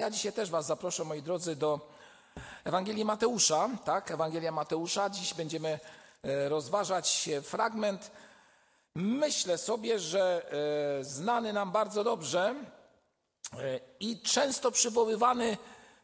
[0.00, 1.80] Ja dzisiaj też Was zaproszę, moi drodzy, do
[2.64, 3.68] Ewangelii Mateusza.
[3.84, 5.10] Tak, Ewangelia Mateusza.
[5.10, 5.80] Dziś będziemy
[6.22, 8.10] e, rozważać fragment.
[8.94, 10.52] Myślę sobie, że
[11.00, 12.54] e, znany nam bardzo dobrze
[13.58, 15.56] e, i często przywoływany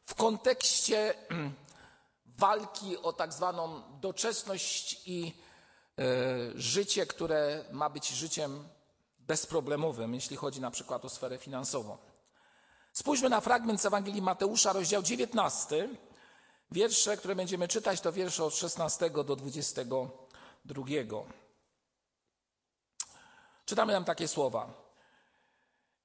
[0.07, 1.15] w kontekście
[2.27, 5.33] walki o tak zwaną doczesność i
[6.55, 8.69] życie, które ma być życiem
[9.19, 11.97] bezproblemowym, jeśli chodzi na przykład o sferę finansową.
[12.97, 15.89] Spójrzmy na fragment z Ewangelii Mateusza, rozdział 19.
[16.71, 20.85] Wiersze, które będziemy czytać, to wiersze od 16 do 22.
[23.65, 24.73] Czytamy tam takie słowa.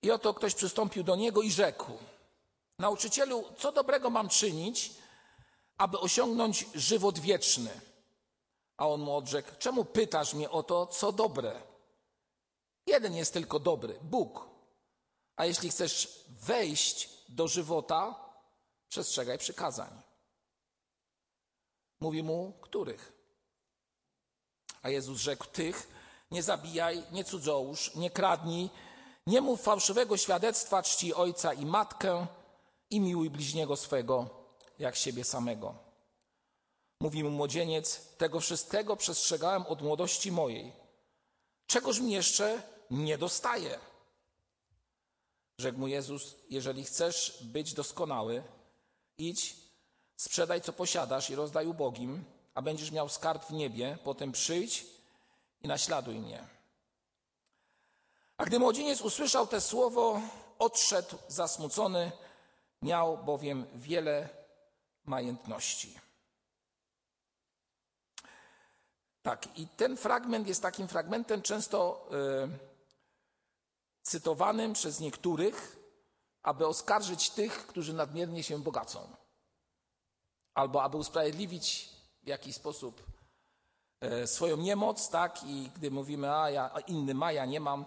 [0.02, 1.92] I oto ktoś przystąpił do niego i rzekł:
[2.80, 4.94] Nauczycielu, co dobrego mam czynić,
[5.78, 7.82] aby osiągnąć żywot wieczny?
[8.78, 11.62] A on mu odrzekł: Czemu pytasz mnie o to, co dobre?
[12.86, 14.51] Jeden jest tylko dobry Bóg.
[15.36, 18.16] A jeśli chcesz wejść do żywota,
[18.90, 20.02] przestrzegaj przykazań.
[22.00, 23.14] Mówi mu, których?
[24.82, 25.88] A Jezus rzekł: Tych,
[26.32, 28.70] nie zabijaj, nie cudzołóż, nie kradnij,
[29.28, 32.28] nie mów fałszywego świadectwa, czci ojca i matkę
[32.90, 34.30] i miłuj bliźniego swego
[34.80, 35.76] jak siebie samego.
[37.00, 40.74] Mówi mu młodzieniec: Tego wszystkiego przestrzegałem od młodości mojej.
[41.68, 43.80] Czegoż mi jeszcze nie dostaje?
[45.62, 48.44] Rzekł mu Jezus: Jeżeli chcesz być doskonały,
[49.18, 49.56] idź,
[50.16, 54.86] sprzedaj co posiadasz i rozdaj ubogim, a będziesz miał skarb w niebie, potem przyjdź
[55.62, 56.48] i naśladuj mnie.
[58.38, 60.22] A gdy młodzieniec usłyszał te słowo,
[60.60, 62.12] odszedł zasmucony,
[62.82, 64.30] miał bowiem wiele
[65.06, 66.00] majętności.
[69.22, 72.71] Tak, i ten fragment jest takim fragmentem często y,
[74.02, 75.78] cytowanym przez niektórych,
[76.44, 79.16] aby oskarżyć tych, którzy nadmiernie się bogacą,
[80.54, 81.90] albo aby usprawiedliwić
[82.24, 83.04] w jakiś sposób
[84.24, 85.44] y, swoją niemoc, tak?
[85.44, 87.86] I gdy mówimy, a, ja, a inny ma, ja nie mam,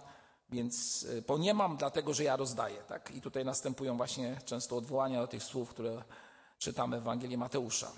[0.49, 3.11] więc y, bo nie mam, dlatego że ja rozdaję, tak?
[3.11, 6.03] I tutaj następują właśnie często odwołania do tych słów, które
[6.57, 7.91] czytamy w Ewangelii Mateusza.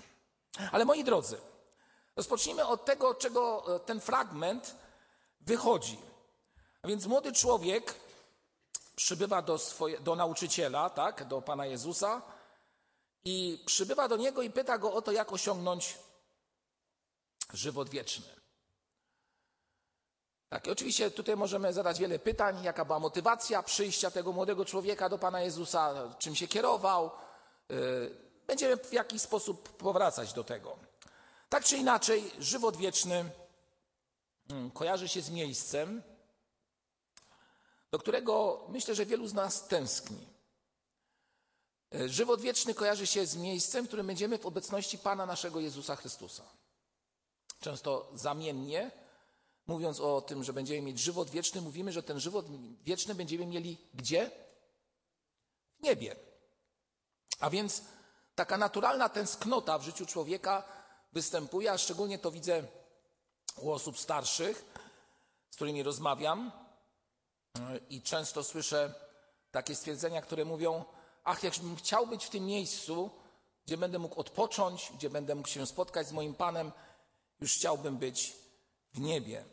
[0.72, 1.38] Ale moi drodzy,
[2.18, 4.74] Rozpocznijmy od tego, czego e, ten fragment
[5.40, 5.98] wychodzi.
[6.82, 7.94] A więc młody człowiek
[8.98, 12.22] przybywa do, swoje, do nauczyciela, tak, do Pana Jezusa
[13.24, 15.98] i przybywa do niego i pyta go o to, jak osiągnąć
[17.52, 18.26] żywot wieczny.
[20.48, 25.08] Tak, i oczywiście tutaj możemy zadać wiele pytań, jaka była motywacja przyjścia tego młodego człowieka
[25.08, 27.06] do Pana Jezusa, czym się kierował.
[27.06, 27.74] E,
[28.46, 30.76] będziemy w jakiś sposób powracać do tego.
[31.48, 33.30] Tak czy inaczej, żywot wieczny
[34.50, 36.02] mm, kojarzy się z miejscem,
[37.90, 40.26] do którego myślę, że wielu z nas tęskni.
[41.94, 45.96] E, żywot wieczny kojarzy się z miejscem, w którym będziemy w obecności Pana naszego Jezusa
[45.96, 46.42] Chrystusa.
[47.60, 48.90] Często zamiennie,
[49.66, 52.46] mówiąc o tym, że będziemy mieć żywot wieczny, mówimy, że ten żywot
[52.82, 54.30] wieczny będziemy mieli gdzie?
[55.80, 56.16] W niebie.
[57.40, 57.82] A więc
[58.34, 60.62] taka naturalna tęsknota w życiu człowieka
[61.12, 62.62] występuje, a szczególnie to widzę
[63.56, 64.64] u osób starszych,
[65.50, 66.52] z którymi rozmawiam
[67.90, 68.94] i często słyszę
[69.50, 70.84] takie stwierdzenia, które mówią:
[71.24, 73.10] Ach, jakbym chciał być w tym miejscu,
[73.66, 76.72] gdzie będę mógł odpocząć, gdzie będę mógł się spotkać z moim Panem,
[77.40, 78.36] już chciałbym być
[78.94, 79.44] w niebie.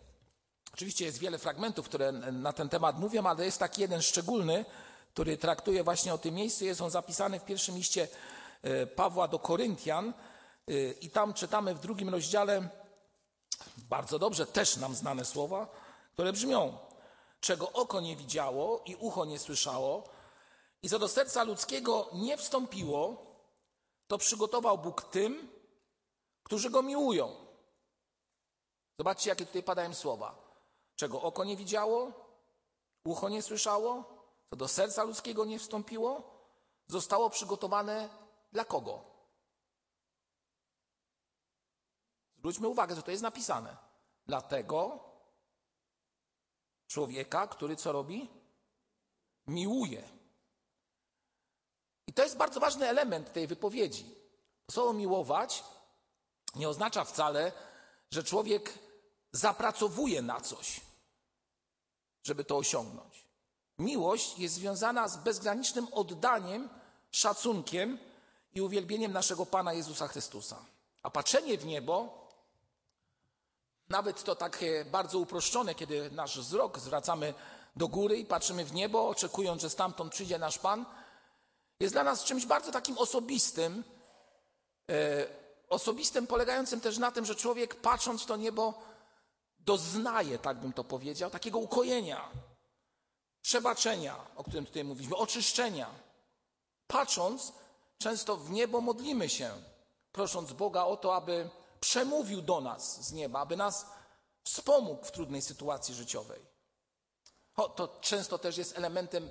[0.73, 4.65] Oczywiście jest wiele fragmentów, które na ten temat mówią, ale jest taki jeden szczególny,
[5.13, 6.65] który traktuje właśnie o tym miejscu.
[6.65, 8.07] Jest on zapisany w pierwszym liście
[8.61, 10.13] e, Pawła do Koryntian,
[10.69, 12.69] Y, I tam czytamy w drugim rozdziale
[13.77, 15.67] bardzo dobrze też nam znane słowa,
[16.13, 16.77] które brzmią:
[17.39, 20.03] Czego oko nie widziało i ucho nie słyszało,
[20.83, 23.25] i co do serca ludzkiego nie wstąpiło,
[24.07, 25.51] to przygotował Bóg tym,
[26.43, 27.35] którzy go miłują.
[28.97, 30.35] Zobaczcie, jakie tutaj padają słowa.
[30.95, 32.11] Czego oko nie widziało,
[33.05, 34.03] ucho nie słyszało,
[34.49, 36.35] co do serca ludzkiego nie wstąpiło,
[36.87, 38.09] zostało przygotowane
[38.51, 39.03] dla kogo?
[42.37, 43.77] Zwróćmy uwagę, że to jest napisane.
[44.25, 44.99] Dlatego
[46.95, 48.29] człowieka, który co robi?
[49.47, 50.03] Miłuje.
[52.07, 54.05] I to jest bardzo ważny element tej wypowiedzi.
[54.71, 55.63] Słowo miłować
[56.55, 57.51] nie oznacza wcale,
[58.11, 58.79] że człowiek
[59.31, 60.81] zapracowuje na coś,
[62.23, 63.25] żeby to osiągnąć.
[63.79, 66.69] Miłość jest związana z bezgranicznym oddaniem,
[67.11, 67.99] szacunkiem
[68.53, 70.65] i uwielbieniem naszego Pana Jezusa Chrystusa.
[71.03, 72.24] A patrzenie w niebo
[73.89, 77.33] nawet to takie bardzo uproszczone, kiedy nasz wzrok zwracamy
[77.75, 80.85] do góry i patrzymy w niebo, oczekując, że stamtąd przyjdzie nasz Pan.
[81.79, 83.83] jest dla nas czymś bardzo takim osobistym,
[84.91, 85.27] e,
[85.69, 88.73] osobistym polegającym też na tym, że człowiek patrząc w to niebo
[89.59, 92.29] doznaje, tak bym to powiedział, takiego ukojenia,
[93.41, 95.89] przebaczenia, o którym tutaj mówiliśmy, oczyszczenia.
[96.87, 97.53] Patrząc
[97.97, 99.51] często w niebo modlimy się,
[100.11, 101.49] prosząc Boga o to, aby
[101.85, 103.85] przemówił do nas z nieba, aby nas
[104.43, 106.41] wspomógł w trudnej sytuacji życiowej.
[107.55, 109.29] O, to często też jest elementem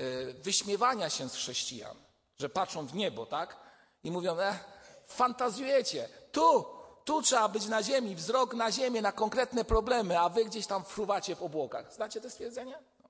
[0.00, 1.96] y, wyśmiewania się z chrześcijan,
[2.38, 3.56] że patrzą w niebo, tak?
[4.04, 4.58] I mówią, e,
[5.06, 6.64] fantazjujecie, tu,
[7.04, 10.84] tu trzeba być na ziemi, wzrok na ziemię, na konkretne problemy, a wy gdzieś tam
[10.84, 11.94] fruwacie w obłokach.
[11.94, 12.78] Znacie te stwierdzenia?
[13.02, 13.08] No.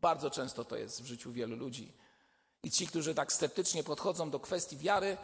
[0.00, 1.96] Bardzo często to jest w życiu wielu ludzi.
[2.62, 5.16] I ci, którzy tak sceptycznie podchodzą do kwestii wiary,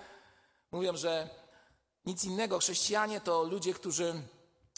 [0.72, 1.43] mówią, że
[2.06, 2.58] nic innego.
[2.58, 4.22] Chrześcijanie to ludzie, którzy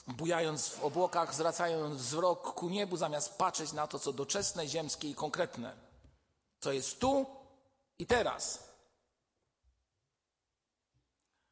[0.07, 5.15] bujając w obłokach, zwracają wzrok ku niebu, zamiast patrzeć na to, co doczesne, ziemskie i
[5.15, 5.77] konkretne,
[6.61, 7.27] co jest tu
[7.99, 8.69] i teraz.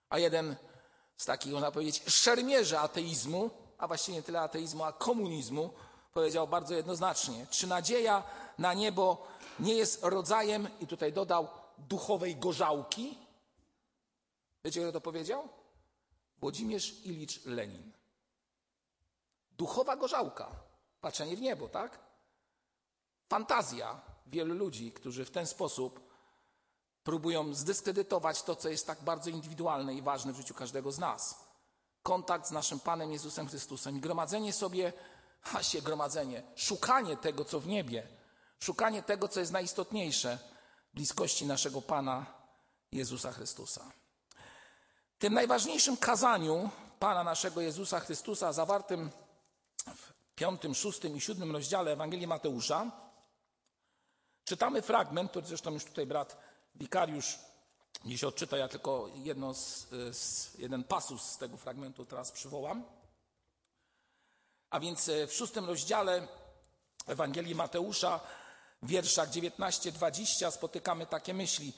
[0.08, 0.56] A jeden
[1.16, 5.70] z takich, można powiedzieć, szermierzy ateizmu, a właściwie nie tyle ateizmu, a komunizmu,
[6.12, 8.22] powiedział bardzo jednoznacznie: Czy nadzieja
[8.58, 9.26] na niebo
[9.60, 11.48] nie jest rodzajem, i tutaj dodał,
[11.78, 13.18] duchowej gorzałki?
[14.64, 15.48] Wiecie, kto to powiedział?
[16.44, 17.92] Włodzimierz Ilicz Lenin.
[19.50, 20.50] Duchowa gorzałka,
[21.00, 21.98] patrzenie w niebo, tak?
[23.28, 26.00] Fantazja wielu ludzi, którzy w ten sposób
[27.02, 31.48] próbują zdyskredytować to, co jest tak bardzo indywidualne i ważne w życiu każdego z nas.
[32.02, 34.92] Kontakt z naszym Panem Jezusem Chrystusem i gromadzenie sobie,
[35.54, 38.08] a się gromadzenie, szukanie tego, co w niebie,
[38.58, 40.38] szukanie tego, co jest najistotniejsze,
[40.94, 42.26] bliskości naszego Pana
[42.92, 44.03] Jezusa Chrystusa.
[45.24, 49.10] Tym najważniejszym kazaniu Pana naszego Jezusa Chrystusa, zawartym
[49.96, 52.90] w piątym, szóstym i siódmym rozdziale Ewangelii Mateusza,
[54.44, 56.36] czytamy fragment, który zresztą już tutaj brat
[56.74, 57.38] wikariusz
[58.04, 59.86] dziś odczyta, ja tylko jedno z,
[60.16, 62.84] z, jeden pasus z tego fragmentu teraz przywołam.
[64.70, 66.28] A więc e, w szóstym rozdziale
[67.06, 68.20] Ewangelii Mateusza,
[68.82, 71.72] w wierszach 19-20 spotykamy takie myśli.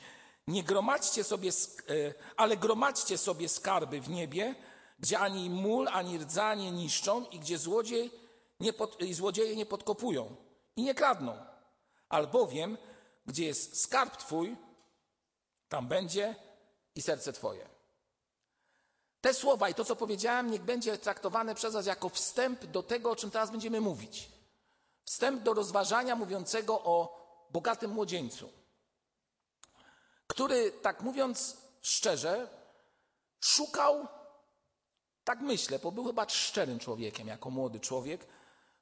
[0.46, 4.54] Nie gromadźcie sobie, e, ale gromadźcie sobie skarby w niebie,
[4.98, 8.10] gdzie ani mól, ani rdza nie niszczą i gdzie złodziej
[8.60, 10.36] nie pod, i złodzieje nie podkopują
[10.76, 11.36] i nie kradną.
[12.08, 12.78] Albowiem,
[13.26, 14.56] gdzie jest skarb Twój,
[15.68, 16.34] tam będzie
[16.94, 17.68] i serce Twoje.
[19.20, 23.10] Te słowa i to, co powiedziałem, niech będzie traktowane przez nas jako wstęp do tego,
[23.10, 24.28] o czym teraz będziemy mówić.
[25.04, 28.50] Wstęp do rozważania mówiącego o bogatym młodzieńcu,
[30.36, 32.48] który, tak mówiąc szczerze,
[33.40, 34.06] szukał
[35.24, 38.26] tak myślę, bo był chyba szczerym człowiekiem jako młody człowiek.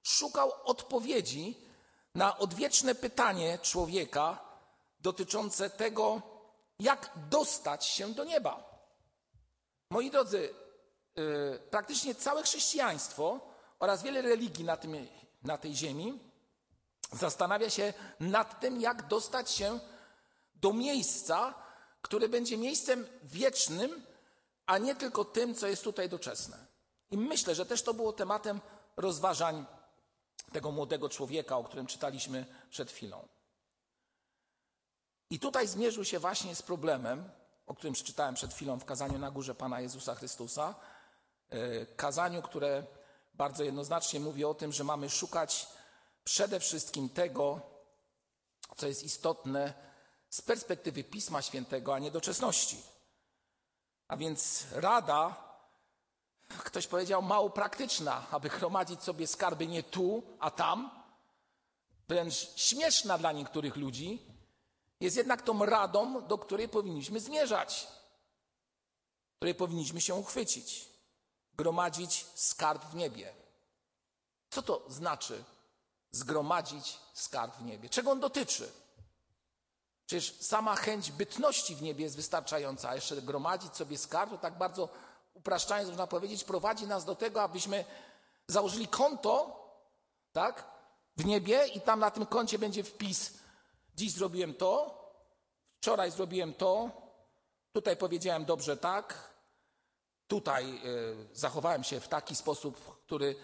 [0.02, 1.58] Szukał odpowiedzi
[2.14, 4.38] na odwieczne pytanie człowieka
[5.00, 6.22] dotyczące tego,
[6.78, 8.80] jak dostać się do nieba.
[9.90, 10.54] Moi drodzy,
[11.16, 13.40] yy, praktycznie całe chrześcijaństwo
[13.78, 15.08] oraz wiele religii na, tym,
[15.42, 16.18] na tej ziemi
[17.12, 19.93] zastanawia się nad tym, jak dostać się do
[20.72, 21.54] miejsca,
[22.02, 24.06] które będzie miejscem wiecznym,
[24.66, 26.56] a nie tylko tym, co jest tutaj doczesne.
[27.10, 28.60] I myślę, że też to było tematem
[28.96, 29.66] rozważań
[30.52, 33.28] tego młodego człowieka, o którym czytaliśmy przed chwilą.
[35.30, 37.30] I tutaj zmierzył się właśnie z problemem,
[37.66, 40.74] o którym przeczytałem przed chwilą w kazaniu na górze Pana Jezusa Chrystusa.
[41.50, 42.84] E, kazaniu, które
[43.34, 45.66] bardzo jednoznacznie mówi o tym, że mamy szukać
[46.24, 47.60] przede wszystkim tego,
[48.76, 49.74] co jest istotne
[50.34, 52.82] z perspektywy Pisma Świętego, a nie doczesności.
[54.08, 55.36] A więc rada,
[56.48, 60.90] ktoś powiedział, mało praktyczna, aby gromadzić sobie skarby nie tu, a tam,
[62.08, 64.22] wręcz śmieszna dla niektórych ludzi,
[65.00, 67.88] jest jednak tą radą, do której powinniśmy zmierzać,
[69.36, 70.88] której powinniśmy się uchwycić.
[71.52, 73.34] Gromadzić skarb w niebie.
[74.50, 75.44] Co to znaczy
[76.10, 77.88] zgromadzić skarb w niebie?
[77.88, 78.83] Czego on dotyczy?
[80.06, 84.58] Przecież sama chęć bytności w niebie jest wystarczająca, a jeszcze gromadzić sobie skarb, to tak
[84.58, 84.88] bardzo
[85.34, 87.84] upraszczając można powiedzieć, prowadzi nas do tego, abyśmy
[88.46, 89.60] założyli konto,
[90.32, 90.64] tak,
[91.16, 93.32] w niebie i tam na tym koncie będzie wpis
[93.96, 95.00] dziś zrobiłem to,
[95.80, 96.90] wczoraj zrobiłem to,
[97.72, 99.34] tutaj powiedziałem dobrze tak,
[100.26, 103.36] tutaj y, zachowałem się w taki sposób, który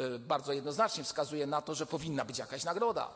[0.00, 3.14] y, bardzo jednoznacznie wskazuje na to, że powinna być jakaś nagroda.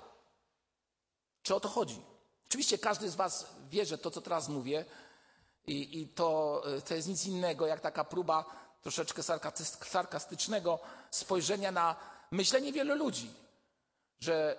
[1.42, 2.11] Czy o to chodzi?
[2.52, 4.84] Oczywiście każdy z Was wie, że to, co teraz mówię,
[5.66, 8.44] i, i to, to jest nic innego jak taka próba
[8.82, 9.22] troszeczkę
[9.84, 10.78] sarkastycznego
[11.10, 11.96] spojrzenia na
[12.30, 13.30] myślenie wielu ludzi,
[14.20, 14.56] że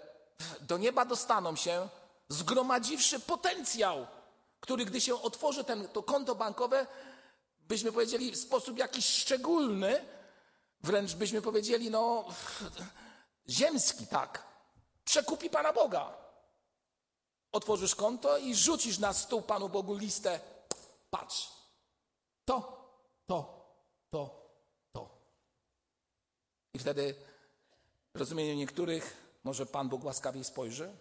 [0.62, 1.90] do nieba dostaną się
[2.30, 4.08] zgromadziwszy potencjał,
[4.60, 6.88] który gdy się otworzy ten, to konto bankowe,
[7.60, 10.06] byśmy powiedzieli w sposób jakiś szczególny,
[10.84, 12.26] wręcz byśmy powiedzieli, no,
[13.50, 14.44] ziemski, tak,
[15.06, 16.23] przekupi Pana Boga.
[17.54, 20.40] Otworzysz konto i rzucisz na stół Panu Bogu listę.
[21.10, 21.52] Patrz,
[22.46, 22.88] to,
[23.26, 23.66] to,
[24.10, 24.50] to,
[24.92, 25.10] to.
[26.74, 27.16] I wtedy
[28.16, 30.96] w rozumieniu niektórych może Pan Bóg łaskawiej spojrzy.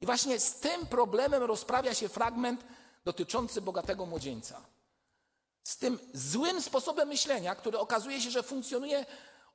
[0.00, 2.64] I właśnie z tym problemem rozprawia się fragment
[3.04, 4.62] dotyczący bogatego młodzieńca.
[5.64, 9.06] Z tym złym sposobem myślenia, który okazuje się, że funkcjonuje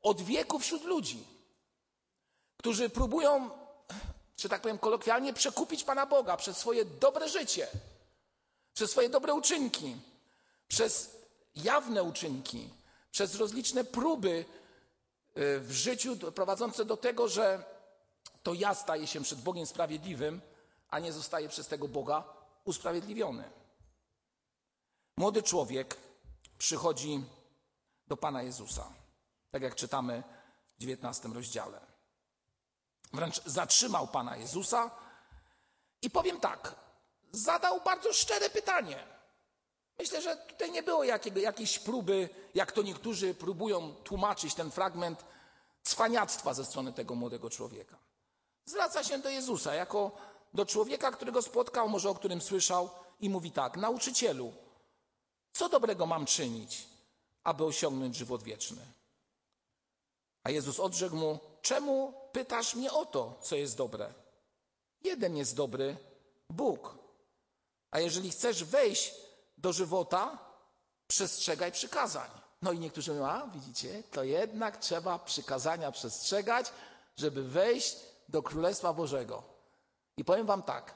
[0.01, 1.27] od wieku wśród ludzi,
[2.57, 3.49] którzy próbują,
[4.41, 7.67] że tak powiem kolokwialnie, przekupić Pana Boga przez swoje dobre życie,
[8.73, 9.97] przez swoje dobre uczynki,
[10.67, 11.17] przez
[11.55, 12.69] jawne uczynki,
[13.11, 17.63] przez rozliczne próby y, w życiu prowadzące do tego, że
[18.43, 20.41] to ja staję się przed Bogiem sprawiedliwym,
[20.89, 22.23] a nie zostaję przez tego Boga
[22.65, 23.43] usprawiedliwiony.
[25.17, 25.97] Młody człowiek
[26.57, 27.23] przychodzi
[28.07, 28.93] do Pana Jezusa,
[29.51, 30.23] tak jak czytamy
[30.79, 31.90] w XIX rozdziale.
[33.13, 34.91] Wręcz zatrzymał Pana Jezusa
[36.01, 36.75] i powiem tak,
[37.31, 39.07] zadał bardzo szczere pytanie.
[39.99, 45.25] Myślę, że tutaj nie było jakiego, jakiejś próby, jak to niektórzy próbują tłumaczyć ten fragment
[45.83, 47.97] cwaniactwa ze strony tego młodego człowieka.
[48.65, 50.11] Zwraca się do Jezusa jako
[50.53, 52.89] do człowieka, którego spotkał, może o którym słyszał,
[53.21, 54.53] i mówi tak: Nauczycielu,
[55.53, 56.87] co dobrego mam czynić,
[57.43, 58.81] aby osiągnąć żywot wieczny?
[60.43, 64.13] A Jezus odrzekł mu: Czemu pytasz mnie o to, co jest dobre?
[65.03, 65.97] Jeden jest dobry
[66.49, 66.97] Bóg.
[67.91, 69.13] A jeżeli chcesz wejść
[69.57, 70.37] do żywota,
[71.07, 72.29] przestrzegaj przykazań.
[72.61, 76.71] No i niektórzy mówią: A widzicie, to jednak trzeba przykazania przestrzegać,
[77.17, 77.97] żeby wejść
[78.29, 79.43] do Królestwa Bożego.
[80.17, 80.93] I powiem Wam tak: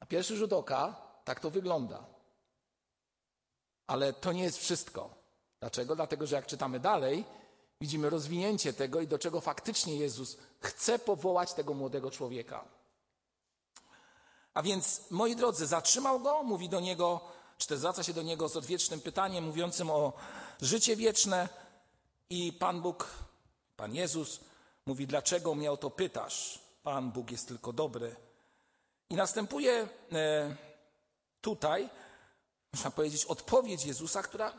[0.00, 2.04] na pierwszy rzut oka tak to wygląda.
[3.86, 5.14] Ale to nie jest wszystko.
[5.60, 5.96] Dlaczego?
[5.96, 7.24] Dlatego, że jak czytamy dalej,
[7.84, 12.64] widzimy rozwinięcie tego i do czego faktycznie Jezus chce powołać tego młodego człowieka.
[14.54, 17.20] A więc, moi drodzy, zatrzymał go, mówi do niego,
[17.58, 20.12] czy też zwraca się do niego z odwiecznym pytaniem mówiącym o
[20.60, 21.48] życie wieczne
[22.30, 23.10] i Pan Bóg,
[23.76, 24.40] Pan Jezus
[24.86, 26.58] mówi, dlaczego mnie o to pytasz?
[26.82, 28.16] Pan Bóg jest tylko dobry.
[29.10, 30.56] I następuje e,
[31.40, 31.90] tutaj,
[32.72, 34.52] można powiedzieć, odpowiedź Jezusa, która,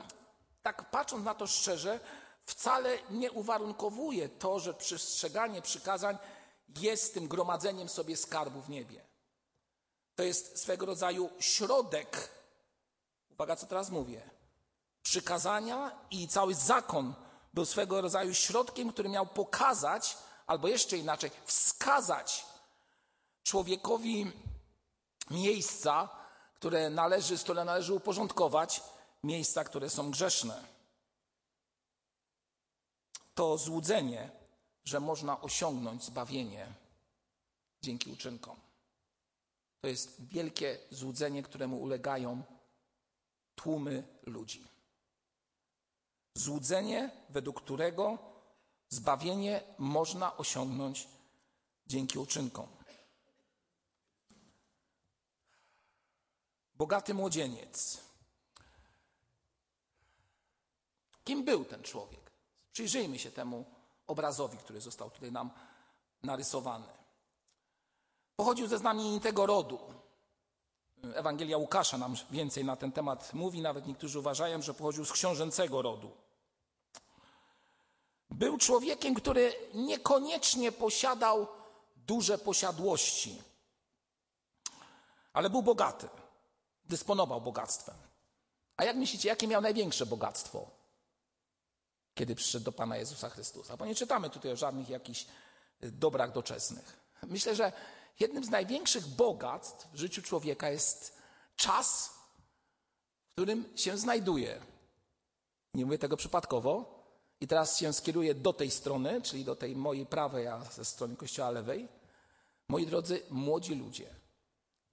[0.64, 2.00] tak patrząc na to szczerze,
[2.46, 6.18] wcale nie uwarunkowuje to, że przestrzeganie przykazań
[6.78, 9.06] jest tym gromadzeniem sobie skarbu w niebie.
[10.16, 12.30] To jest swego rodzaju środek.
[13.30, 14.30] Uwaga, co teraz mówię.
[15.04, 17.14] Przykazania i cały zakon
[17.54, 22.46] był swego rodzaju środkiem, który miał pokazać, albo jeszcze inaczej, wskazać
[23.44, 24.32] człowiekowi
[25.32, 26.10] miejsca,
[26.56, 28.84] które należy, które należy uporządkować,
[29.24, 30.75] miejsca, które są grzeszne.
[33.36, 34.32] To złudzenie,
[34.84, 36.74] że można osiągnąć zbawienie
[37.82, 38.60] dzięki uczynkom.
[39.82, 42.44] To jest wielkie złudzenie, któremu ulegają
[43.56, 44.68] tłumy ludzi.
[46.34, 48.18] Złudzenie, według którego
[48.90, 51.08] zbawienie można osiągnąć
[51.88, 52.68] dzięki uczynkom.
[56.74, 58.02] Bogaty młodzieniec.
[61.24, 62.25] Kim był ten człowiek?
[62.76, 63.66] Przyjrzyjmy się temu
[64.08, 65.50] obrazowi, który został tutaj nam
[66.24, 66.88] narysowany.
[68.36, 69.80] Pochodził ze znamienitego rodu.
[71.14, 75.82] Ewangelia Łukasza nam więcej na ten temat mówi, nawet niektórzy uważają, że pochodził z książęcego
[75.82, 76.12] rodu.
[78.30, 81.48] Był człowiekiem, który niekoniecznie posiadał
[81.96, 83.42] duże posiadłości,
[85.34, 86.10] ale był bogaty,
[86.86, 87.96] dysponował bogactwem.
[88.78, 90.85] A jak myślicie, jakie miał największe bogactwo,
[92.16, 93.78] kiedy przyszedł do Pana Jezusa Chrystusa?
[93.78, 95.26] Bo nie czytamy tutaj o żadnych jakichś
[95.82, 96.98] dobrach doczesnych.
[97.24, 97.72] Myślę, że
[98.20, 101.18] jednym z największych bogactw w życiu człowieka jest
[101.56, 102.10] czas,
[103.30, 104.62] w którym się znajduje.
[105.74, 106.96] Nie mówię tego przypadkowo,
[107.42, 111.16] i teraz się skieruję do tej strony, czyli do tej mojej prawej, a ze strony
[111.16, 111.88] kościoła lewej.
[112.68, 114.16] Moi drodzy, młodzi ludzie,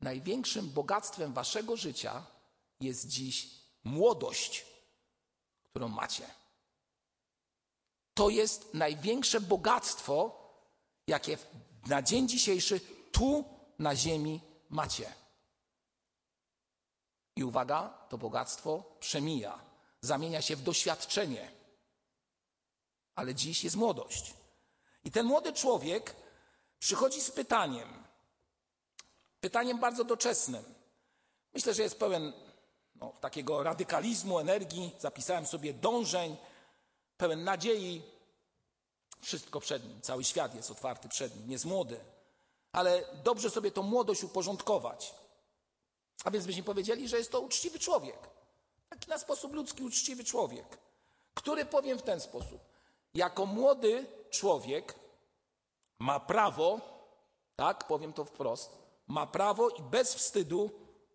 [0.01, 2.27] największym bogactwem waszego życia
[2.81, 3.51] jest dziś
[3.85, 4.67] młodość,
[5.71, 6.42] którą macie.
[8.15, 10.43] To jest największe bogactwo,
[11.07, 11.39] jakie
[11.87, 12.81] na dzień dzisiejszy
[13.13, 13.45] tu
[13.79, 14.41] na ziemi
[14.71, 15.13] macie.
[17.37, 19.59] I uwaga, to bogactwo przemija,
[20.01, 21.63] zamienia się w doświadczenie
[23.15, 24.35] ale dziś jest młodość.
[25.05, 26.17] I ten młody człowiek
[26.79, 27.89] przychodzi z pytaniem:
[29.41, 30.65] pytaniem bardzo doczesnym.
[31.55, 32.33] Myślę, że jest pełen
[32.95, 34.97] no, takiego radykalizmu, energii.
[34.99, 36.37] Zapisałem sobie dążeń,
[37.17, 38.03] pełen nadziei.
[39.21, 42.01] Wszystko przed nim, cały świat jest otwarty przed nim, jest młody.
[42.73, 45.15] Ale dobrze sobie tą młodość uporządkować.
[46.25, 48.19] A więc byśmy powiedzieli, że jest to uczciwy człowiek.
[48.89, 50.79] Taki na sposób ludzki uczciwy człowiek,
[51.35, 52.61] który powiem w ten sposób.
[53.15, 54.95] Jako młody człowiek
[55.99, 56.81] ma prawo,
[57.57, 58.71] tak, powiem to wprost,
[59.07, 60.71] ma prawo i bez wstydu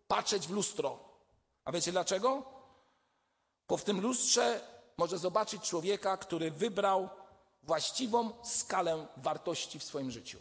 [0.08, 0.98] patrzeć w lustro.
[1.64, 2.42] A wiecie dlaczego?
[3.68, 4.60] Bo w tym lustrze
[4.98, 7.08] może zobaczyć człowieka, który wybrał
[7.62, 10.38] właściwą skalę wartości w swoim życiu.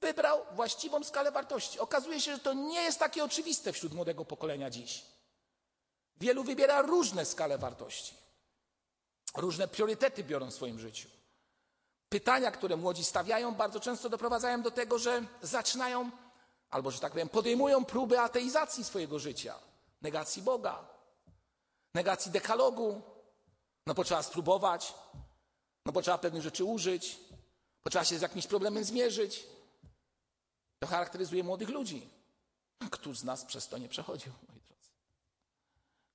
[0.00, 1.78] Wybrał właściwą skalę wartości.
[1.78, 5.04] Okazuje się, że to nie jest takie oczywiste wśród młodego pokolenia dziś.
[6.16, 8.14] Wielu wybiera różne skale wartości.
[9.36, 11.08] Różne priorytety biorą w swoim życiu.
[12.08, 16.10] Pytania, które młodzi stawiają, bardzo często doprowadzają do tego, że zaczynają,
[16.70, 19.54] albo że tak powiem, podejmują próby ateizacji swojego życia,
[20.02, 20.95] negacji Boga,
[21.96, 23.02] negacji dekalogu.
[23.86, 24.94] No bo trzeba spróbować,
[25.84, 27.18] no bo trzeba pewnych rzeczy użyć,
[27.84, 29.46] bo trzeba się z jakimś problemem zmierzyć.
[30.78, 32.10] To charakteryzuje młodych ludzi.
[32.90, 34.90] Któż z nas przez to nie przechodził, moi drodzy?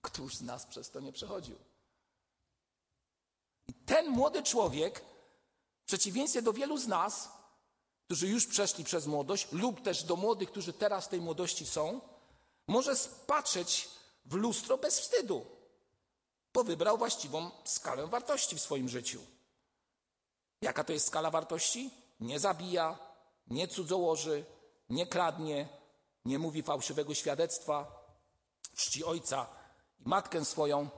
[0.02, 1.56] Któż z nas przez to nie przechodził?
[3.68, 5.02] I ten młody człowiek,
[5.84, 7.30] w przeciwieństwie do wielu z nas,
[8.06, 12.02] którzy już przeszli przez młodość, lub też do młodych, którzy teraz w tej młodości są,
[12.68, 13.90] może spatrzeć
[14.26, 15.46] w lustro bez wstydu,
[16.54, 19.22] bo wybrał właściwą skalę wartości w swoim życiu.
[20.62, 21.90] Jaka to jest skala wartości?
[22.20, 22.98] Nie zabija,
[23.48, 24.46] nie cudzołoży,
[24.90, 25.70] nie kradnie,
[26.26, 28.06] nie mówi fałszywego świadectwa,
[28.76, 29.48] czci ojca
[30.00, 30.90] i matkę swoją.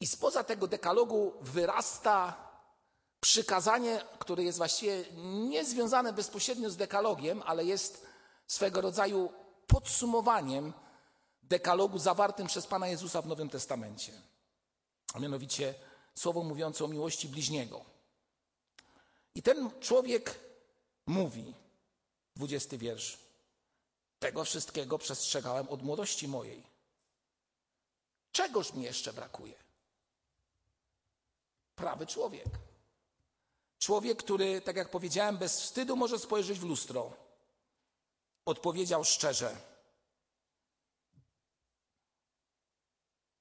[0.00, 2.50] I spoza tego dekalogu wyrasta
[3.20, 5.04] przykazanie, które jest właściwie
[5.48, 8.06] niezwiązane bezpośrednio z dekalogiem, ale jest
[8.46, 9.32] swego rodzaju
[9.66, 10.72] podsumowaniem
[11.50, 14.12] dekalogu zawartym przez Pana Jezusa w Nowym Testamencie.
[15.14, 15.74] A mianowicie
[16.14, 17.84] słowo mówiące o miłości bliźniego.
[19.34, 20.40] I ten człowiek
[21.06, 21.54] mówi,
[22.36, 23.18] dwudziesty wiersz,
[24.18, 26.62] tego wszystkiego przestrzegałem od młodości mojej.
[28.32, 29.54] Czegoż mi jeszcze brakuje?
[31.76, 32.48] Prawy człowiek.
[33.78, 37.12] Człowiek, który, tak jak powiedziałem, bez wstydu może spojrzeć w lustro.
[38.44, 39.69] Odpowiedział szczerze.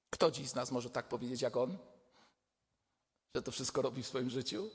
[0.09, 1.77] Kto dziś z nas może tak powiedzieć jak on?
[3.35, 4.69] Że to wszystko robi w swoim życiu?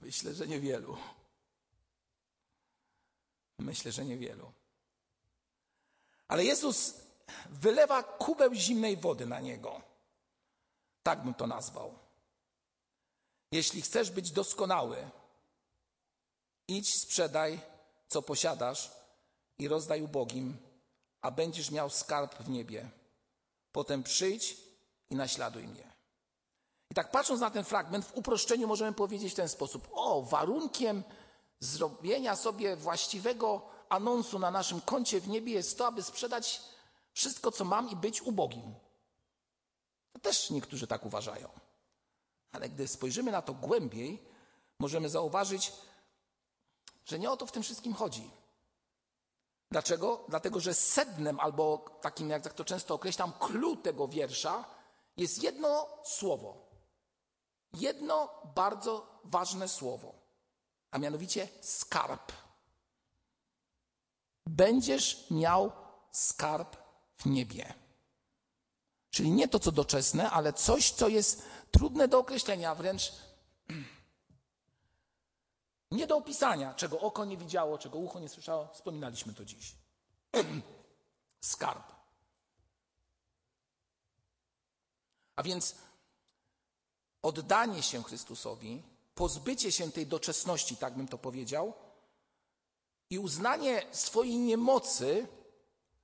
[0.00, 0.96] Myślę, że niewielu.
[3.58, 4.52] Myślę, że niewielu.
[6.28, 6.94] Ale Jezus
[7.50, 9.82] wylewa kubeł zimnej wody na niego.
[11.02, 11.98] Tak bym to nazwał.
[13.52, 15.10] Jeśli chcesz być doskonały,
[16.68, 17.60] idź, sprzedaj,
[18.08, 18.90] co posiadasz
[19.58, 20.56] i rozdaj ubogim,
[21.22, 22.90] a będziesz miał skarb w niebie.
[23.72, 24.56] Potem przyjdź
[25.10, 25.90] i naśladuj mnie.
[26.90, 31.02] I tak patrząc na ten fragment, w uproszczeniu możemy powiedzieć w ten sposób: O, warunkiem
[31.60, 36.62] zrobienia sobie właściwego anonsu na naszym koncie w niebie jest to, aby sprzedać
[37.12, 38.74] wszystko, co mam i być ubogim.
[40.12, 41.48] To też niektórzy tak uważają.
[42.52, 44.22] Ale gdy spojrzymy na to głębiej,
[44.78, 45.72] możemy zauważyć,
[47.04, 48.30] że nie o to w tym wszystkim chodzi.
[49.70, 50.24] Dlaczego?
[50.28, 54.64] Dlatego, że sednem albo takim, jak to często określam, clue tego wiersza
[55.16, 56.70] jest jedno słowo.
[57.72, 60.14] Jedno bardzo ważne słowo,
[60.90, 62.32] a mianowicie skarb.
[64.46, 65.72] Będziesz miał
[66.12, 66.76] skarb
[67.16, 67.74] w niebie.
[69.10, 73.12] Czyli nie to, co doczesne, ale coś, co jest trudne do określenia, wręcz
[75.90, 78.68] nie do opisania, czego oko nie widziało, czego ucho nie słyszało.
[78.72, 79.74] Wspominaliśmy to dziś.
[81.40, 81.92] Skarb.
[85.36, 85.74] A więc
[87.22, 88.82] oddanie się Chrystusowi,
[89.14, 91.72] pozbycie się tej doczesności, tak bym to powiedział,
[93.10, 95.26] i uznanie swojej niemocy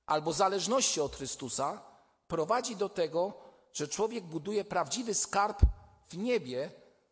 [0.05, 1.81] albo zależności od Chrystusa
[2.27, 3.33] prowadzi do tego,
[3.73, 5.61] że człowiek buduje prawdziwy skarb
[6.07, 6.71] w niebie,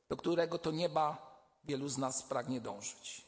[0.10, 1.25] do którego to nieba
[1.66, 3.26] wielu z nas pragnie dążyć.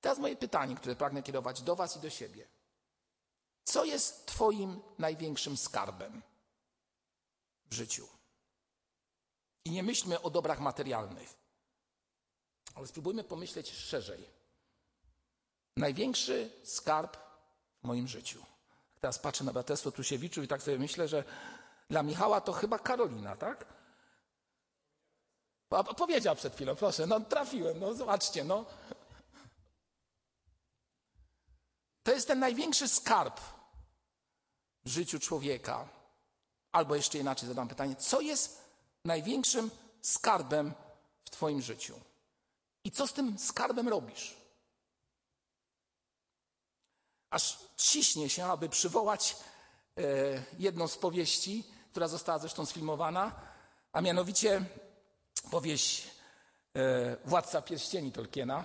[0.00, 2.46] Teraz moje pytanie, które pragnę kierować do Was i do siebie.
[3.64, 6.22] Co jest Twoim największym skarbem
[7.70, 8.08] w życiu?
[9.64, 11.34] I nie myślmy o dobrach materialnych,
[12.74, 14.28] ale spróbujmy pomyśleć szerzej.
[15.76, 17.16] Największy skarb
[17.82, 18.44] w moim życiu.
[19.00, 21.24] Teraz patrzę na braterstwo Trusiewiczów i tak sobie myślę, że
[21.90, 23.66] dla Michała to chyba Karolina, tak?
[25.82, 28.64] Powiedział przed chwilą, proszę, no trafiłem, no zobaczcie, no.
[32.02, 33.40] To jest ten największy skarb
[34.84, 35.88] w życiu człowieka.
[36.72, 38.64] Albo jeszcze inaczej zadam pytanie, co jest
[39.04, 39.70] największym
[40.02, 40.74] skarbem
[41.24, 42.00] w Twoim życiu?
[42.84, 44.36] I co z tym skarbem robisz?
[47.30, 49.36] Aż ciśnie się, aby przywołać
[49.98, 50.02] e,
[50.58, 53.40] jedną z powieści, która została zresztą sfilmowana,
[53.92, 54.64] a mianowicie
[55.50, 56.06] powieść
[56.76, 58.64] e, Władca Pierścieni Tolkiena.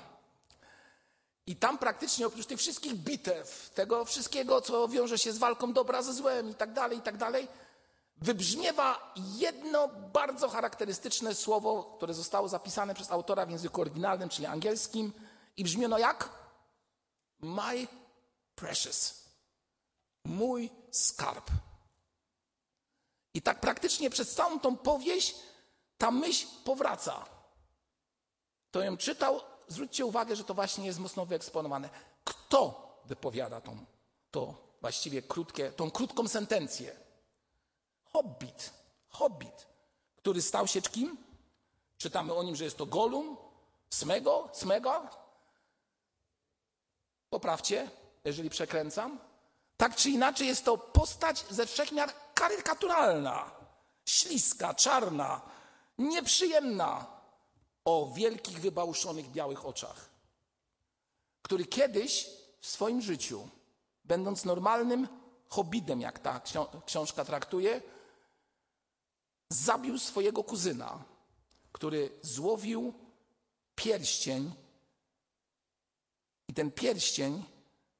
[1.46, 6.02] I tam praktycznie oprócz tych wszystkich bitew, tego wszystkiego, co wiąże się z walką dobra
[6.02, 7.48] ze złem i tak dalej, i tak dalej,
[8.18, 15.14] wybrzmiewa jedno bardzo charakterystyczne słowo, które zostało zapisane przez autora w języku oryginalnym, czyli angielskim
[15.58, 16.30] i brzmiono jak?
[17.40, 17.88] My
[18.56, 19.24] precious.
[20.26, 21.52] Mój skarb.
[23.34, 25.36] I tak praktycznie przez całą tą powieść
[26.00, 27.26] ta myśl powraca.
[28.72, 31.90] To ją czytał, zwróćcie uwagę, że to właśnie jest mocno wyeksponowane.
[32.24, 33.86] Kto wypowiada tą,
[34.32, 36.96] to właściwie krótkie, tą krótką sentencję?
[38.04, 38.74] Hobbit.
[39.10, 39.68] Hobbit,
[40.18, 41.18] który stał się kim?
[41.98, 43.38] Czytamy o nim, że jest to Golum,
[43.90, 45.10] Smego, Smega.
[47.30, 47.90] Poprawcie,
[48.26, 49.20] jeżeli przekręcam.
[49.78, 53.52] Tak czy inaczej jest to postać ze wszechmiar karykaturalna,
[54.06, 55.42] śliska, czarna,
[56.00, 57.20] nieprzyjemna,
[57.86, 60.10] o wielkich, wybałuszonych białych oczach,
[61.42, 63.50] który kiedyś w swoim życiu,
[64.04, 65.08] będąc normalnym
[65.48, 66.42] hobbitem, jak ta
[66.86, 67.82] książka traktuje,
[69.50, 71.04] zabił swojego kuzyna,
[71.72, 72.94] który złowił
[73.76, 74.54] pierścień
[76.48, 77.44] i ten pierścień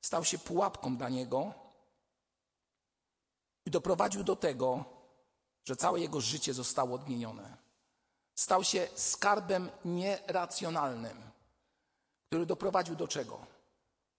[0.02, 1.54] stał się pułapką dla niego
[3.66, 4.86] i doprowadził do tego,
[5.66, 7.69] że całe jego życie zostało odmienione.
[8.40, 11.22] Stał się skarbem nieracjonalnym,
[12.28, 13.46] który doprowadził do czego?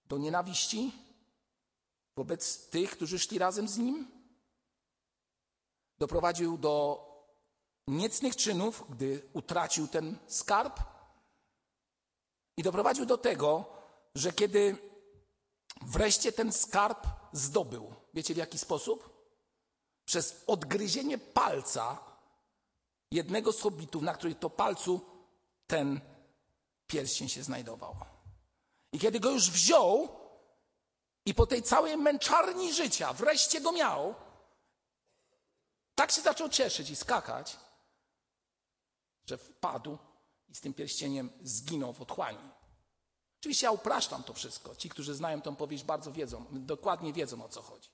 [0.04, 0.92] Do nienawiści
[2.16, 4.10] wobec tych, którzy szli razem z nim.
[5.98, 6.74] Doprowadził do
[7.86, 10.80] niecnych czynów, gdy utracił ten skarb.
[12.56, 13.64] I doprowadził do tego,
[14.14, 14.76] że kiedy
[15.82, 19.28] wreszcie ten skarb zdobył, wiecie w jaki sposób?
[20.04, 22.09] Przez odgryzienie palca
[23.10, 25.00] jednego z hobbitów, na której to palcu
[25.66, 26.00] ten
[26.86, 27.96] pierścień się znajdował.
[28.92, 30.08] I kiedy go już wziął
[31.26, 34.14] i po tej całej męczarni życia wreszcie go miał,
[35.94, 37.56] tak się zaczął cieszyć i skakać,
[39.24, 39.98] że wpadł
[40.48, 42.50] i z tym pierścieniem zginął w otchłani.
[43.40, 44.76] Oczywiście ja upraszczam to wszystko.
[44.76, 47.90] Ci, którzy znają tę powieść, bardzo wiedzą, dokładnie wiedzą o co chodzi.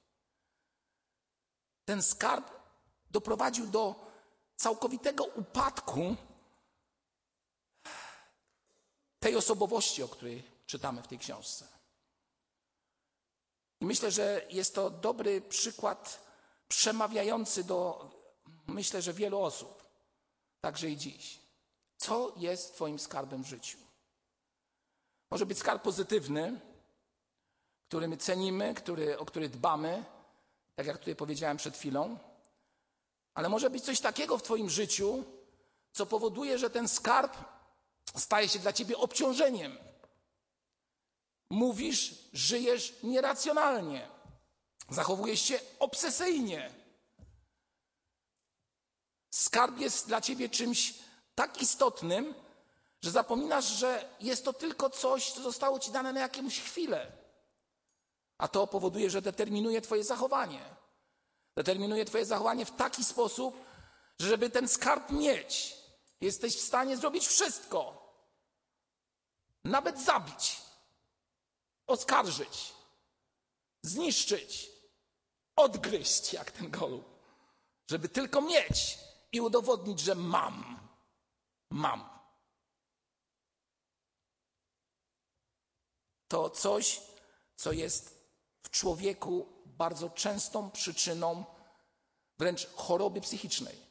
[1.85, 2.51] Ten skarb
[3.11, 4.06] doprowadził do
[4.57, 6.17] całkowitego upadku
[9.19, 11.67] tej osobowości, o której czytamy w tej książce.
[13.81, 16.27] Myślę, że jest to dobry przykład
[16.69, 18.11] przemawiający do,
[18.67, 19.87] myślę, że wielu osób
[20.61, 21.41] także i dziś.
[21.97, 23.79] Co jest Twoim skarbem w życiu?
[25.31, 26.61] Może być skarb pozytywny,
[27.89, 30.05] który my cenimy, który, o który dbamy,
[30.75, 32.19] tak jak tutaj powiedziałem przed chwilą,
[33.37, 35.25] ale może być coś takiego w Twoim życiu,
[35.93, 37.37] co powoduje, że ten skarb
[38.17, 39.79] staje się dla Ciebie obciążeniem.
[41.51, 44.09] Mówisz, żyjesz nieracjonalnie,
[44.91, 46.71] zachowujesz się obsesyjnie.
[49.31, 50.95] Skarb jest dla ciebie czymś
[51.35, 52.35] tak istotnym,
[53.03, 57.13] że zapominasz, że jest to tylko coś, co zostało ci dane na jakąś chwilę.
[58.39, 60.76] A to powoduje, że determinuje Twoje zachowanie.
[61.57, 63.57] Determinuje Twoje zachowanie w taki sposób,
[64.21, 65.77] że żeby ten skarb mieć,
[66.21, 68.07] jesteś w stanie zrobić wszystko.
[69.65, 70.57] Nawet zabić,
[71.87, 72.73] oskarżyć,
[73.83, 74.71] zniszczyć,
[75.57, 77.05] odgryźć jak ten golub,
[77.91, 78.99] żeby tylko mieć
[79.33, 80.89] i udowodnić, że mam.
[81.71, 82.17] Mam.
[86.29, 87.01] To coś,
[87.57, 88.31] co jest
[88.63, 91.45] w człowieku bardzo częstą przyczyną
[92.39, 93.87] wręcz choroby psychicznej.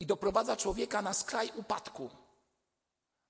[0.00, 2.10] I doprowadza człowieka na skraj upadku.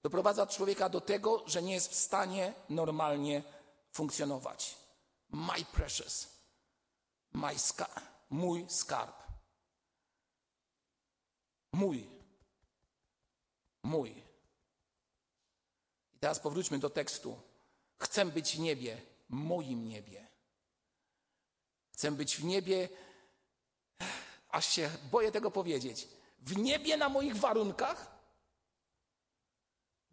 [0.02, 3.42] Doprowadza człowieka do tego, że nie jest w stanie normalnie
[3.92, 4.76] funkcjonować.
[5.28, 6.28] My precious,
[7.32, 7.54] my
[8.30, 9.20] mój skarb.
[11.72, 12.10] Mój.
[13.82, 14.10] Mój.
[16.14, 17.40] I teraz powróćmy do tekstu.
[17.98, 20.29] Chcę być w niebie, moim niebie.
[22.00, 22.88] Chcę być w niebie,
[24.50, 26.08] aż się boję tego powiedzieć.
[26.38, 28.18] W niebie na moich warunkach,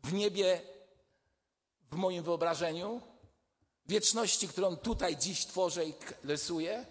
[0.03, 0.61] w niebie
[1.91, 3.01] w moim wyobrażeniu,
[3.85, 6.85] wieczności, którą tutaj dziś tworzę i rysuję,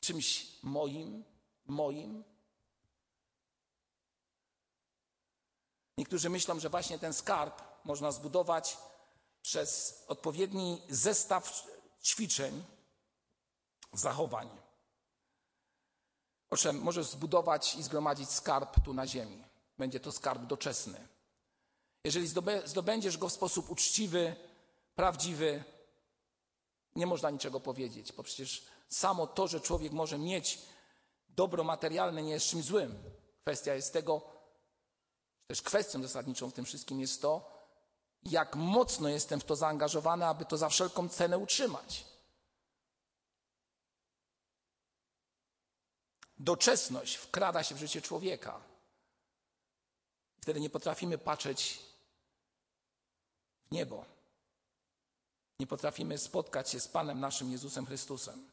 [0.00, 1.24] czymś moim,
[1.66, 2.24] moim.
[5.98, 8.76] Niektórzy myślą, że właśnie ten skarb można zbudować
[9.42, 11.66] przez odpowiedni zestaw
[12.02, 12.64] ćwiczeń,
[13.92, 14.48] zachowań.
[16.50, 19.44] Owszem, możesz zbudować i zgromadzić skarb tu na ziemi.
[19.78, 21.08] Będzie to skarb doczesny.
[22.04, 22.28] Jeżeli
[22.64, 24.36] zdobędziesz go w sposób uczciwy,
[24.94, 25.64] prawdziwy,
[26.96, 30.58] nie można niczego powiedzieć, bo przecież samo to, że człowiek może mieć
[31.28, 33.02] dobro materialne, nie jest czymś złym.
[33.42, 34.22] Kwestia jest tego,
[35.46, 37.52] też kwestią zasadniczą w tym wszystkim jest to,
[38.22, 42.11] jak mocno jestem w to zaangażowany, aby to za wszelką cenę utrzymać.
[46.42, 48.60] Doczesność wkrada się w życie człowieka.
[50.40, 51.78] Wtedy nie potrafimy patrzeć
[53.66, 54.04] w niebo.
[55.58, 58.50] Nie potrafimy spotkać się z Panem naszym Jezusem Chrystusem,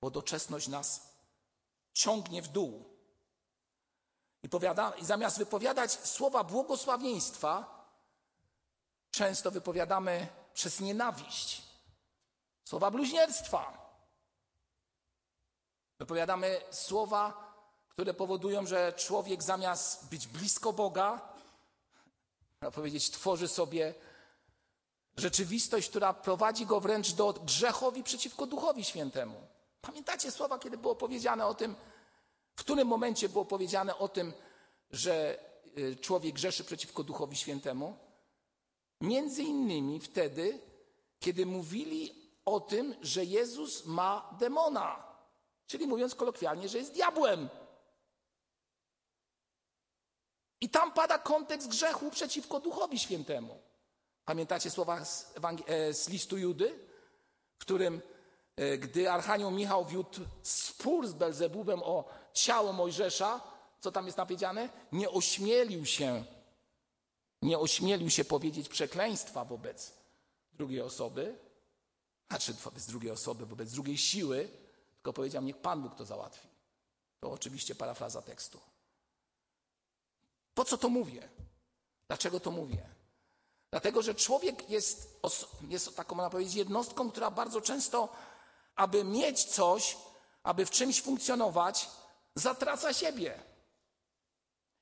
[0.00, 1.14] bo doczesność nas
[1.92, 2.84] ciągnie w dół.
[4.42, 7.84] I, powiada, I zamiast wypowiadać słowa błogosławieństwa,
[9.10, 11.62] często wypowiadamy przez nienawiść,
[12.64, 13.83] słowa bluźnierstwa.
[15.98, 17.54] Wypowiadamy słowa,
[17.88, 21.34] które powodują, że człowiek zamiast być blisko Boga,
[22.60, 23.94] można powiedzieć, tworzy sobie
[25.16, 29.34] rzeczywistość, która prowadzi go wręcz do grzechowi przeciwko Duchowi Świętemu.
[29.80, 31.74] Pamiętacie słowa, kiedy było powiedziane o tym,
[32.56, 34.32] w którym momencie było powiedziane o tym,
[34.90, 35.38] że
[35.78, 37.96] y, człowiek grzeszy przeciwko Duchowi Świętemu?
[39.00, 40.60] Między innymi wtedy,
[41.20, 45.13] kiedy mówili o tym, że Jezus ma demona,
[45.66, 47.48] czyli mówiąc kolokwialnie, że jest diabłem.
[50.60, 53.58] I tam pada kontekst grzechu przeciwko Duchowi Świętemu.
[54.24, 55.34] Pamiętacie słowa z,
[55.66, 56.78] e, z listu Judy,
[57.56, 58.02] w którym
[58.56, 63.40] e, gdy Archanioł Michał wiódł spór z Belzebubem o ciało Mojżesza,
[63.80, 64.68] co tam jest napowiedziane?
[64.92, 66.24] Nie ośmielił się,
[67.42, 69.94] nie ośmielił się powiedzieć przekleństwa wobec
[70.52, 71.38] drugiej osoby,
[72.28, 74.48] znaczy wobec drugiej osoby, wobec drugiej siły,
[75.04, 76.48] tylko powiedział, niech Pan Bóg to załatwi.
[77.20, 78.60] To oczywiście parafraza tekstu.
[80.54, 81.28] Po co to mówię?
[82.08, 82.82] Dlaczego to mówię?
[83.70, 85.20] Dlatego, że człowiek jest,
[85.68, 88.08] jest taką, można powiedzieć, jednostką, która bardzo często,
[88.76, 89.96] aby mieć coś,
[90.42, 91.88] aby w czymś funkcjonować,
[92.34, 93.42] zatraca siebie.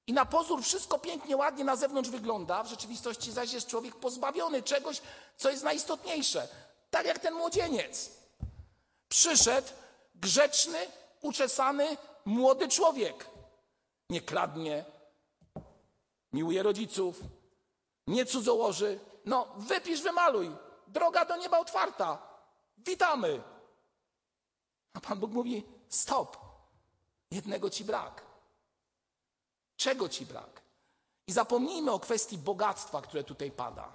[0.07, 4.63] I na pozór wszystko pięknie, ładnie na zewnątrz wygląda, w rzeczywistości zaś jest człowiek pozbawiony
[4.63, 5.03] czegoś,
[5.37, 6.49] co jest najistotniejsze.
[6.91, 8.11] Tak jak ten młodzieniec.
[9.09, 9.69] Przyszedł
[10.23, 10.79] grzeczny,
[11.21, 13.31] uczesany, młody człowiek.
[14.11, 14.85] Nie kradnie,
[16.33, 17.21] miłuje rodziców,
[18.07, 19.01] nie cudzołoży.
[19.25, 20.51] No, wypisz, wymaluj.
[20.87, 22.19] Droga do nieba otwarta.
[22.79, 23.43] Witamy.
[24.95, 26.37] A Pan Bóg mówi: stop.
[27.31, 28.23] Jednego ci brak.
[29.77, 30.63] Czego ci brak?
[31.27, 33.93] I zapomnijmy o kwestii bogactwa, które tutaj pada.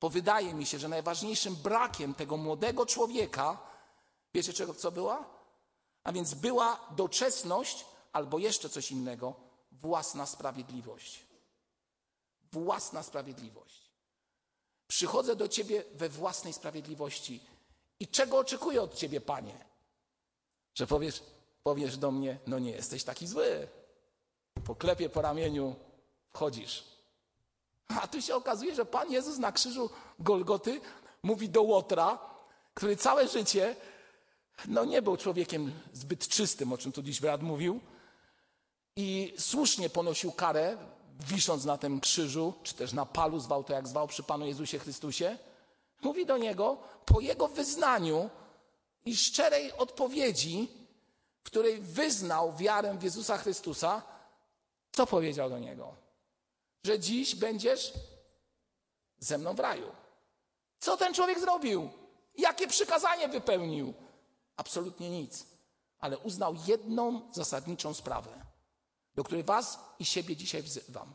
[0.00, 3.58] Bo wydaje mi się, że najważniejszym brakiem tego młodego człowieka,
[4.36, 5.24] wiecie czego, co była?
[6.04, 9.34] A więc była doczesność albo jeszcze coś innego,
[9.72, 11.26] własna sprawiedliwość
[12.52, 13.90] własna sprawiedliwość.
[14.88, 17.40] Przychodzę do Ciebie we własnej sprawiedliwości.
[18.00, 19.64] I czego oczekuję od Ciebie, Panie?
[20.74, 21.22] Że powiesz,
[21.62, 23.68] powiesz do mnie, no nie jesteś taki zły.
[24.64, 25.76] Poklepie po ramieniu,
[26.32, 26.84] wchodzisz.
[27.88, 30.80] A tu się okazuje, że Pan Jezus na krzyżu Golgoty
[31.22, 32.18] mówi do Łotra,
[32.74, 33.76] który całe życie
[34.68, 37.80] no nie był człowiekiem zbyt czystym, o czym tu dziś brat mówił,
[38.96, 40.76] i słusznie ponosił karę
[41.20, 44.78] wisząc na tym krzyżu, czy też na palu, zwał to jak zwał przy Panu Jezusie
[44.78, 45.38] Chrystusie,
[46.02, 48.30] mówi do niego po jego wyznaniu
[49.04, 50.68] i szczerej odpowiedzi,
[51.40, 54.02] w której wyznał wiarę w Jezusa Chrystusa,
[54.92, 55.94] co powiedział do niego?
[56.84, 57.92] Że dziś będziesz
[59.18, 59.92] ze mną w raju.
[60.78, 61.90] Co ten człowiek zrobił?
[62.38, 63.94] Jakie przykazanie wypełnił?
[64.56, 65.46] Absolutnie nic.
[65.98, 68.46] Ale uznał jedną zasadniczą sprawę
[69.16, 71.14] do której Was i siebie dzisiaj wzywam.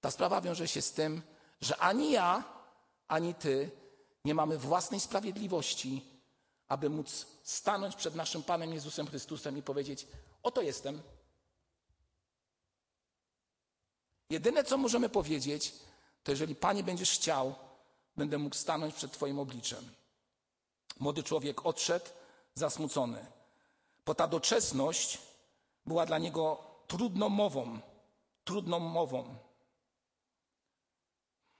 [0.00, 1.22] Ta sprawa wiąże się z tym,
[1.60, 2.44] że ani ja,
[3.08, 3.70] ani Ty
[4.24, 6.04] nie mamy własnej sprawiedliwości,
[6.68, 10.06] aby móc stanąć przed naszym Panem Jezusem Chrystusem i powiedzieć:
[10.42, 11.02] Oto jestem.
[14.30, 15.72] Jedyne, co możemy powiedzieć,
[16.22, 17.54] to jeżeli Panie będziesz chciał,
[18.16, 19.90] będę mógł stanąć przed Twoim obliczem.
[20.98, 22.06] Młody człowiek odszedł
[22.54, 23.26] zasmucony,
[24.06, 25.18] bo ta doczesność
[25.86, 27.78] była dla niego trudną mową,
[28.44, 29.36] trudną mową.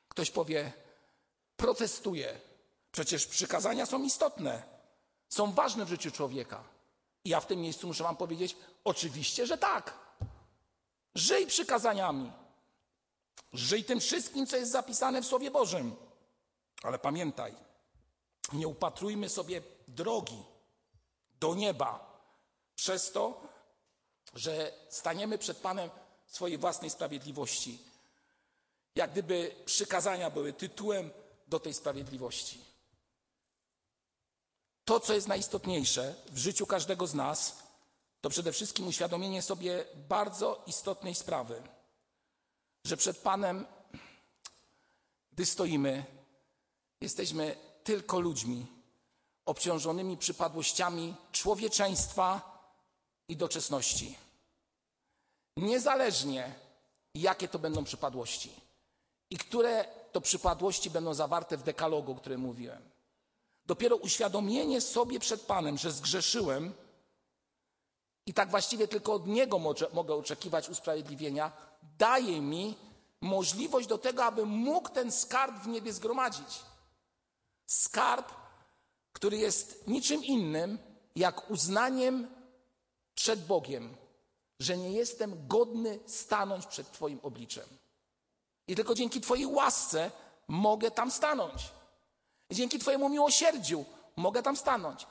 [0.09, 0.73] Ktoś powie,
[1.57, 2.40] protestuję.
[2.92, 4.62] Przecież przykazania są istotne,
[5.29, 6.64] są ważne w życiu człowieka.
[7.25, 9.94] I ja w tym miejscu muszę Wam powiedzieć: oczywiście, że tak.
[11.14, 12.33] Żyj przykazaniami.
[13.53, 15.97] Żyj tym wszystkim, co jest zapisane w Słowie Bożym.
[16.83, 17.55] Ale pamiętaj,
[18.52, 20.42] nie upatrujmy sobie drogi
[21.40, 22.20] do nieba
[22.74, 23.48] przez to,
[24.35, 25.90] że staniemy przed Panem
[26.26, 27.78] swojej własnej sprawiedliwości.
[28.94, 31.11] Jak gdyby przykazania były tytułem
[31.46, 32.64] do tej sprawiedliwości.
[34.85, 37.62] To, co jest najistotniejsze w życiu każdego z nas,
[38.20, 41.62] to przede wszystkim uświadomienie sobie bardzo istotnej sprawy,
[42.85, 43.66] że przed Panem,
[45.33, 46.04] gdy stoimy,
[47.00, 48.66] jesteśmy tylko ludźmi
[49.47, 52.40] obciążonymi przypadłościami człowieczeństwa
[53.29, 54.18] i doczesności.
[55.57, 56.55] Niezależnie
[57.14, 58.53] jakie to będą przypadłości
[59.31, 62.83] i które to przypadłości będą zawarte w dekalogu, o którym mówiłem.
[63.66, 66.75] Dopiero uświadomienie sobie przed Panem, że zgrzeszyłem
[68.27, 69.59] i tak właściwie tylko od Niego
[69.92, 71.53] mogę oczekiwać usprawiedliwienia,
[71.99, 72.77] daje mi
[73.20, 76.61] możliwość do tego, aby mógł ten skarb w niebie zgromadzić.
[77.66, 78.33] Skarb,
[79.12, 80.79] który jest niczym innym
[81.16, 82.29] jak uznaniem
[83.14, 83.96] przed Bogiem,
[84.61, 87.64] że nie jestem godny stanąć przed Twoim obliczem.
[88.68, 90.11] I tylko dzięki Twojej łasce
[90.48, 91.70] mogę tam stanąć.
[92.50, 93.85] Dzięki Twojemu miłosierdziu
[94.16, 95.07] mogę tam stanąć.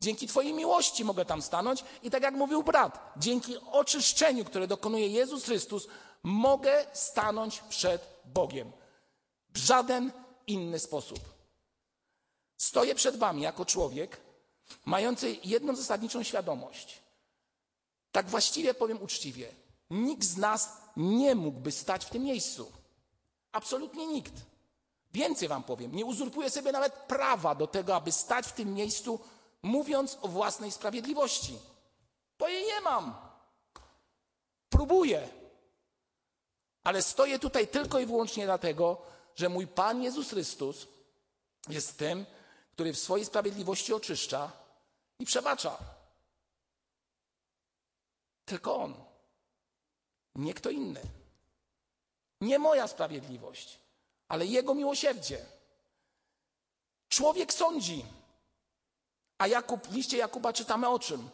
[0.00, 5.08] Dzięki Twojej miłości mogę tam stanąć i tak jak mówił brat, dzięki oczyszczeniu, które dokonuje
[5.08, 5.88] Jezus Chrystus,
[6.22, 8.72] mogę stanąć przed Bogiem.
[9.50, 10.12] W żaden
[10.46, 11.18] inny sposób.
[12.62, 14.20] Stoję przed Wami jako człowiek,
[14.84, 17.02] mający jedną zasadniczą świadomość.
[18.12, 19.54] Tak właściwie powiem uczciwie,
[19.90, 22.72] nikt z nas nie mógłby stać w tym miejscu.
[23.52, 24.32] Absolutnie nikt.
[25.12, 29.20] Więcej Wam powiem, nie uzurpuję sobie nawet prawa do tego, aby stać w tym miejscu,
[29.62, 31.58] mówiąc o własnej sprawiedliwości.
[32.38, 33.14] Bo jej nie mam.
[34.68, 35.28] Próbuję.
[36.84, 39.02] Ale stoję tutaj tylko i wyłącznie dlatego,
[39.34, 40.86] że mój Pan Jezus Chrystus
[41.68, 42.26] jest tym,
[42.82, 44.52] który w swojej sprawiedliwości oczyszcza
[45.18, 45.78] i przebacza.
[48.44, 48.94] Tylko On.
[50.34, 51.00] Nie kto inny.
[52.40, 53.78] Nie moja sprawiedliwość,
[54.28, 55.46] ale Jego miłosierdzie.
[57.08, 58.04] Człowiek sądzi.
[59.38, 61.30] A Jakub, w liście Jakuba czytamy o czym?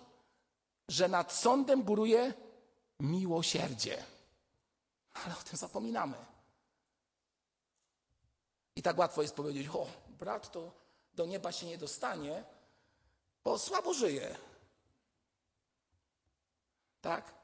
[0.88, 2.34] Że nad sądem góruje
[3.00, 4.04] miłosierdzie.
[5.12, 6.16] Ale o tym zapominamy.
[8.76, 10.87] I tak łatwo jest powiedzieć, o, brat to
[11.18, 12.44] do nieba się nie dostanie,
[13.44, 14.36] bo słabo żyje.
[17.00, 17.34] Tak?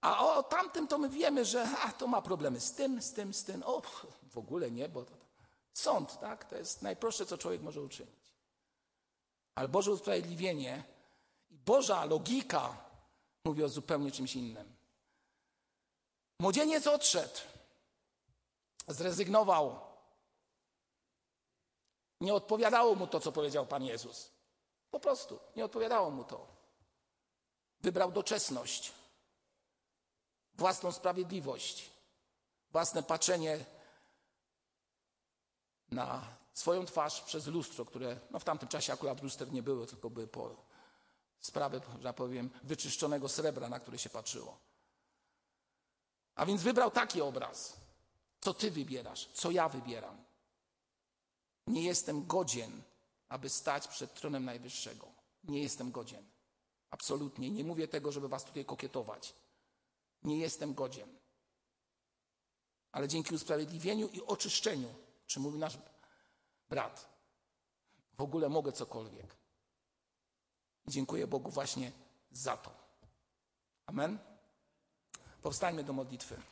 [0.00, 3.34] A o tamtym to my wiemy, że a, to ma problemy z tym, z tym,
[3.34, 3.62] z tym.
[3.66, 3.82] O,
[4.30, 5.24] w ogóle nie, bo to, to
[5.74, 6.44] sąd, tak?
[6.44, 8.34] To jest najprostsze, co człowiek może uczynić.
[9.54, 10.84] Ale Boże usprawiedliwienie
[11.50, 12.76] i Boża logika
[13.44, 14.76] mówi o zupełnie czymś innym.
[16.40, 17.40] Młodzieniec odszedł,
[18.88, 19.93] zrezygnował.
[22.24, 24.30] Nie odpowiadało mu to, co powiedział Pan Jezus.
[24.90, 26.46] Po prostu nie odpowiadało mu to.
[27.80, 28.92] Wybrał doczesność,
[30.54, 31.90] własną sprawiedliwość,
[32.70, 33.64] własne patrzenie
[35.90, 36.22] na
[36.54, 40.26] swoją twarz przez lustro, które no w tamtym czasie akurat luster nie były, tylko były
[40.26, 40.56] po
[41.40, 44.58] sprawy, że tak powiem, wyczyszczonego srebra, na które się patrzyło.
[46.34, 47.76] A więc wybrał taki obraz.
[48.40, 49.28] Co ty wybierasz?
[49.34, 50.23] Co ja wybieram?
[51.66, 52.82] Nie jestem godzien,
[53.28, 55.08] aby stać przed tronem Najwyższego.
[55.44, 56.24] Nie jestem godzien.
[56.90, 57.50] Absolutnie.
[57.50, 59.34] Nie mówię tego, żeby was tutaj kokietować.
[60.22, 61.08] Nie jestem godzien.
[62.92, 64.94] Ale dzięki usprawiedliwieniu i oczyszczeniu,
[65.26, 65.78] czy mówi nasz
[66.68, 67.08] brat,
[68.12, 69.36] w ogóle mogę cokolwiek.
[70.86, 71.92] I dziękuję Bogu właśnie
[72.30, 72.70] za to.
[73.86, 74.18] Amen.
[75.42, 76.40] Powstańmy do modlitwy.